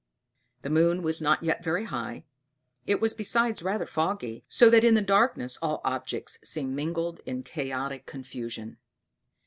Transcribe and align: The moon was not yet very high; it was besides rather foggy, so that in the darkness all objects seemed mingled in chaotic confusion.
The 0.63 0.71
moon 0.71 1.03
was 1.03 1.21
not 1.21 1.43
yet 1.43 1.63
very 1.63 1.83
high; 1.83 2.23
it 2.87 2.99
was 2.99 3.13
besides 3.13 3.61
rather 3.61 3.85
foggy, 3.85 4.43
so 4.47 4.67
that 4.71 4.83
in 4.83 4.95
the 4.95 5.01
darkness 5.03 5.57
all 5.61 5.79
objects 5.85 6.39
seemed 6.43 6.75
mingled 6.75 7.19
in 7.23 7.43
chaotic 7.43 8.07
confusion. 8.07 8.77